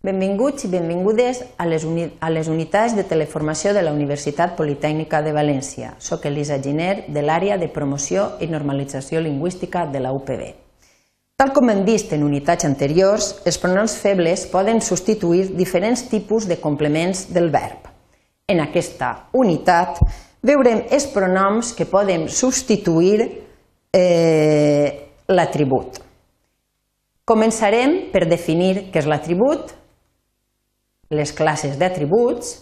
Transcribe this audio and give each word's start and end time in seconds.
Benvinguts 0.00 0.64
i 0.64 0.68
benvingudes 0.72 1.42
a 1.60 1.66
les, 1.68 1.82
uni 1.84 2.06
a 2.24 2.30
les 2.32 2.48
unitats 2.48 2.94
de 2.96 3.02
teleformació 3.04 3.74
de 3.76 3.82
la 3.84 3.90
Universitat 3.92 4.54
Politècnica 4.56 5.18
de 5.20 5.34
València. 5.36 5.90
Soc 6.00 6.24
Elisa 6.24 6.56
Giner, 6.56 7.04
de 7.12 7.20
l'àrea 7.20 7.58
de 7.60 7.66
promoció 7.68 8.38
i 8.40 8.46
normalització 8.48 9.20
lingüística 9.20 9.82
de 9.92 10.00
la 10.00 10.14
UPB. 10.16 10.46
Tal 11.36 11.52
com 11.52 11.68
hem 11.68 11.82
vist 11.84 12.14
en 12.16 12.24
unitats 12.24 12.64
anteriors, 12.64 13.26
els 13.44 13.58
pronoms 13.60 13.92
febles 14.00 14.46
poden 14.48 14.80
substituir 14.80 15.50
diferents 15.58 16.06
tipus 16.08 16.46
de 16.48 16.56
complements 16.62 17.26
del 17.34 17.50
verb. 17.52 17.90
En 18.48 18.62
aquesta 18.64 19.26
unitat 19.36 20.00
veurem 20.40 20.86
els 20.88 21.10
pronoms 21.12 21.74
que 21.76 21.84
poden 21.84 22.24
substituir 22.32 23.18
eh, 23.92 24.88
l'atribut. 25.28 26.00
Començarem 27.28 27.98
per 28.14 28.24
definir 28.24 28.88
què 28.88 29.04
és 29.04 29.06
l'atribut, 29.06 29.76
les 31.10 31.32
classes 31.34 31.74
d'atributs. 31.78 32.52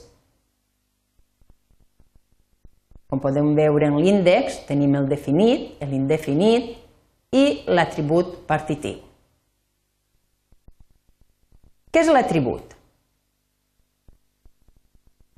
Com 3.09 3.21
podem 3.21 3.53
veure 3.57 3.89
en 3.89 3.99
l'índex, 4.01 4.63
tenim 4.69 4.97
el 4.97 5.09
definit, 5.09 5.77
l'indefinit 5.85 6.75
i 7.37 7.45
l'atribut 7.69 8.35
partitiu. 8.49 9.05
Què 11.93 12.03
és 12.05 12.11
l'atribut? 12.13 12.75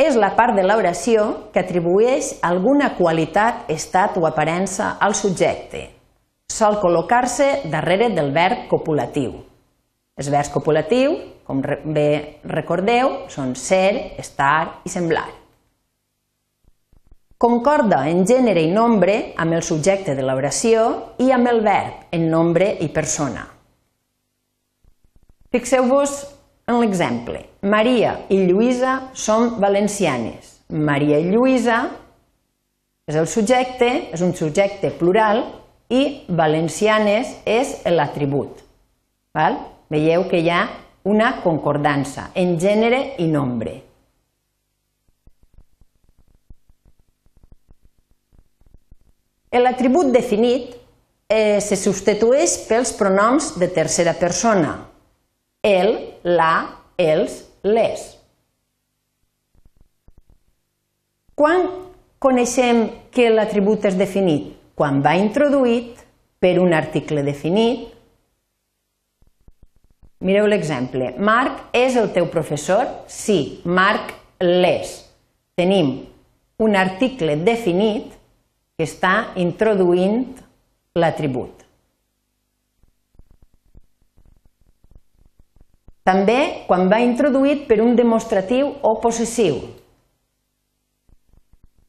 És 0.00 0.16
la 0.16 0.30
part 0.38 0.56
de 0.56 0.62
l'oració 0.64 1.27
que 1.52 1.61
atribueix 1.61 2.33
alguna 2.47 2.95
qualitat, 2.97 3.66
estat 3.70 4.16
o 4.16 4.24
aparença 4.27 4.95
al 5.02 5.14
subjecte. 5.19 5.84
Sol 6.50 6.78
col·locar-se 6.83 7.69
darrere 7.70 8.08
del 8.14 8.33
verb 8.34 8.66
copulatiu. 8.70 9.50
Els 10.21 10.29
verbs 10.29 10.53
copulatius, 10.53 11.21
com 11.49 11.63
bé 11.65 12.41
recordeu, 12.45 13.23
són 13.33 13.55
ser, 13.57 14.19
estar 14.21 14.83
i 14.85 14.93
semblar. 14.93 15.27
Concorda 17.41 18.03
en 18.11 18.27
gènere 18.29 18.61
i 18.61 18.69
nombre 18.69 19.15
amb 19.41 19.57
el 19.57 19.65
subjecte 19.65 20.13
de 20.13 20.27
l'oració 20.27 20.83
i 21.25 21.31
amb 21.33 21.48
el 21.48 21.63
verb 21.65 22.13
en 22.13 22.29
nombre 22.29 22.69
i 22.85 22.91
persona. 22.93 23.47
Fixeu-vos 25.51 26.13
en 26.69 26.83
l'exemple. 26.83 27.41
Maria 27.65 28.13
i 28.29 28.43
Lluïsa 28.45 28.98
són 29.17 29.57
valencianes. 29.63 30.53
Maria 30.69 31.19
i 31.19 31.33
Lluïsa 31.33 31.81
és 33.09 33.17
el 33.17 33.27
subjecte, 33.27 33.89
és 34.13 34.21
un 34.21 34.37
subjecte 34.37 34.93
plural 35.01 35.47
i 35.89 36.27
valencianes 36.29 37.39
és 37.48 37.79
l'atribut. 37.89 38.61
Veieu 39.91 40.28
que 40.30 40.38
hi 40.38 40.50
ha 40.50 40.64
una 41.10 41.41
concordança 41.42 42.28
en 42.38 42.55
gènere 42.62 43.00
i 43.19 43.27
nombre. 43.27 43.72
L'atribut 49.50 50.12
definit 50.14 50.77
eh, 51.27 51.58
se 51.58 51.77
substitueix 51.77 52.55
pels 52.68 52.92
pronoms 52.94 53.56
de 53.58 53.66
tercera 53.74 54.14
persona, 54.14 54.77
el, 55.66 55.91
la, 56.22 56.55
els, 56.96 57.41
les. 57.66 58.05
Quan 61.34 61.66
coneixem 62.22 62.86
que 63.11 63.30
l'atribut 63.33 63.91
és 63.91 63.98
definit? 63.98 64.52
Quan 64.78 65.02
va 65.05 65.16
introduït 65.18 65.98
per 66.41 66.58
un 66.62 66.72
article 66.77 67.24
definit. 67.27 67.88
Mireu 70.21 70.47
l'exemple. 70.51 71.15
Marc 71.17 71.71
és 71.77 71.97
el 71.97 72.11
teu 72.13 72.27
professor? 72.29 72.85
Sí, 73.09 73.61
Marc 73.65 74.13
l'és. 74.45 74.98
Tenim 75.57 75.95
un 76.61 76.77
article 76.77 77.39
definit 77.41 78.13
que 78.77 78.85
està 78.85 79.33
introduint 79.41 80.27
l'atribut. 81.01 81.64
També 86.05 86.64
quan 86.69 86.89
va 86.92 87.01
introduït 87.05 87.67
per 87.69 87.80
un 87.85 87.97
demostratiu 87.97 88.75
o 88.83 88.95
possessiu. 89.01 89.59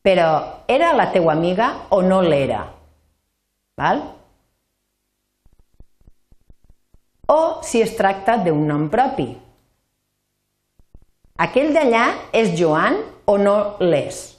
Però 0.01 0.29
era 0.71 0.95
la 0.95 1.09
teua 1.11 1.35
amiga 1.35 1.71
o 1.91 2.01
no 2.05 2.21
l'era? 2.23 2.63
Val? 3.79 4.01
O 7.27 7.61
si 7.63 7.81
es 7.81 7.95
tracta 7.97 8.37
d'un 8.41 8.65
nom 8.67 8.89
propi. 8.89 9.29
Aquell 11.41 11.71
d'allà 11.73 12.05
és 12.37 12.53
Joan 12.57 12.99
o 13.25 13.37
no 13.37 13.55
l'és? 13.81 14.31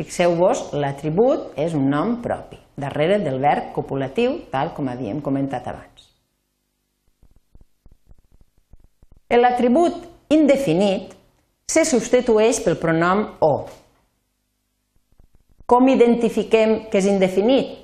Fixeu-vos, 0.00 0.72
l'atribut 0.72 1.52
és 1.60 1.74
un 1.76 1.90
nom 1.92 2.16
propi, 2.24 2.56
darrere 2.80 3.18
del 3.22 3.38
verb 3.42 3.72
copulatiu, 3.76 4.38
tal 4.50 4.72
com 4.76 4.88
havíem 4.88 5.20
comentat 5.20 5.68
abans. 5.68 6.08
L'atribut 9.32 10.08
indefinit 10.32 11.12
se 11.68 11.84
substitueix 11.88 12.60
pel 12.64 12.76
pronom 12.80 13.22
o. 13.40 13.52
Com 15.64 15.88
identifiquem 15.88 16.90
que 16.92 17.00
és 17.00 17.08
indefinit? 17.08 17.78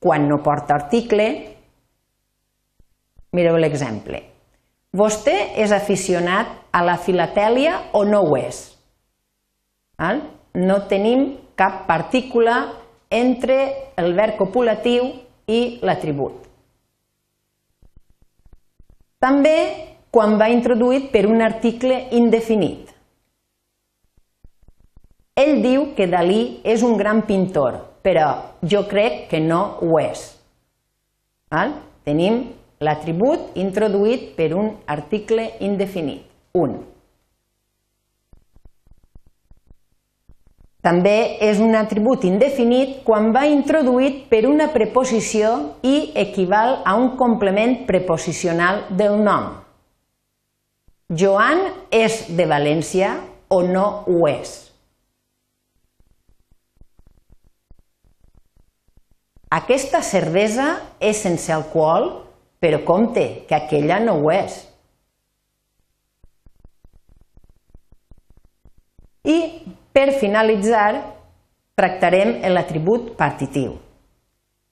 Quan 0.00 0.28
no 0.28 0.38
porta 0.44 0.76
article. 0.76 1.26
Mireu 3.34 3.58
l'exemple. 3.58 4.20
Vostè 4.94 5.56
és 5.58 5.72
aficionat 5.74 6.52
a 6.70 6.84
la 6.86 6.94
filatèlia 7.02 7.90
o 7.98 8.04
no 8.06 8.22
ho 8.22 8.36
és? 8.38 8.60
No 10.54 10.76
tenim 10.90 11.26
cap 11.58 11.82
partícula 11.88 12.60
entre 13.10 13.58
el 13.98 14.14
verb 14.14 14.38
copulatiu 14.38 15.10
i 15.50 15.80
l'atribut. 15.82 16.46
També 19.18 19.56
quan 20.14 20.38
va 20.38 20.50
introduït 20.52 21.10
per 21.10 21.24
un 21.26 21.42
article 21.42 21.96
indefinit. 22.14 22.90
Ell 25.34 25.56
diu 25.62 25.88
que 25.96 26.06
Dalí 26.06 26.60
és 26.62 26.84
un 26.86 26.94
gran 26.94 27.24
pintor, 27.26 27.80
però 28.04 28.28
jo 28.62 28.84
crec 28.86 29.24
que 29.30 29.40
no 29.42 29.80
ho 29.82 29.98
és. 29.98 30.28
Val? 31.50 31.74
Tenim 32.06 32.44
l'atribut 32.84 33.54
introduït 33.60 34.34
per 34.38 34.52
un 34.54 34.74
article 34.86 35.46
indefinit, 35.64 36.26
un. 36.54 36.82
També 40.84 41.40
és 41.40 41.62
un 41.64 41.72
atribut 41.78 42.26
indefinit 42.28 42.98
quan 43.06 43.30
va 43.32 43.46
introduït 43.48 44.26
per 44.28 44.42
una 44.44 44.66
preposició 44.74 45.54
i 45.80 46.10
equival 46.20 46.82
a 46.84 46.92
un 47.00 47.14
complement 47.16 47.86
preposicional 47.88 48.82
del 48.92 49.16
nom. 49.24 49.48
Joan 51.08 51.62
és 51.88 52.26
de 52.36 52.44
València 52.50 53.14
o 53.48 53.62
no 53.64 53.86
ho 54.04 54.28
és? 54.28 54.52
Aquesta 59.54 60.02
cervesa 60.02 60.68
és 61.00 61.20
sense 61.22 61.52
alcohol, 61.54 62.10
però 62.64 62.80
compte, 62.80 63.44
que 63.44 63.58
aquella 63.58 63.98
no 64.00 64.16
ho 64.22 64.30
és. 64.32 64.56
I, 69.28 69.36
per 69.92 70.14
finalitzar, 70.16 70.94
tractarem 71.76 72.38
l'atribut 72.54 73.12
partitiu, 73.18 73.74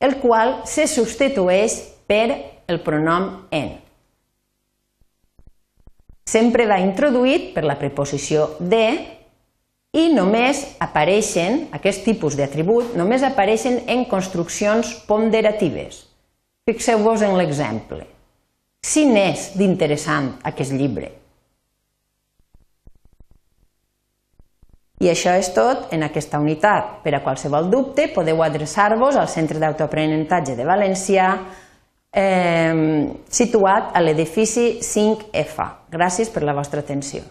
el 0.01 0.17
qual 0.23 0.63
se 0.69 0.87
substitueix 0.89 1.77
per 2.09 2.27
el 2.73 2.81
pronom 2.85 3.29
en 3.53 3.75
sempre 6.33 6.65
va 6.71 6.79
introduït 6.81 7.51
per 7.53 7.65
la 7.67 7.77
preposició 7.77 8.47
de 8.61 8.87
i 9.93 10.07
només 10.15 10.63
apareixen, 10.81 11.67
aquest 11.77 12.07
tipus 12.07 12.39
d'atribut, 12.39 12.95
només 12.97 13.27
apareixen 13.27 13.83
en 13.93 14.07
construccions 14.09 14.95
ponderatives. 15.11 16.07
Fixeu-vos 16.73 17.21
en 17.21 17.35
l'exemple. 17.37 18.07
Si 18.81 19.05
n'és 19.05 19.51
d'interessant 19.61 20.31
aquest 20.49 20.73
llibre. 20.73 21.11
I 25.03 25.11
això 25.11 25.35
és 25.37 25.51
tot 25.53 25.91
en 25.93 26.07
aquesta 26.07 26.41
unitat. 26.41 27.03
Per 27.05 27.13
a 27.13 27.21
qualsevol 27.21 27.69
dubte 27.69 28.07
podeu 28.15 28.41
adreçar-vos 28.41 29.19
al 29.21 29.29
Centre 29.29 29.61
d'Autoaprenentatge 29.61 30.57
de 30.57 30.65
València 30.65 31.29
eh, 32.09 32.81
situat 33.29 33.93
a 33.93 34.01
l'edifici 34.01 34.79
5F. 34.81 35.69
Gràcies 35.93 36.33
per 36.33 36.47
la 36.47 36.57
vostra 36.57 36.81
atenció. 36.81 37.27